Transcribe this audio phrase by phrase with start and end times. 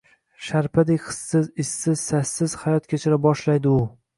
[0.45, 3.89] Sharpadek hissiz, izsiz, sassiz hayot kechira boshlaydi u